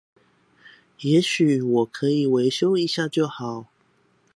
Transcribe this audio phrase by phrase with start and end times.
[1.01, 3.67] 也許我可以維修一下就好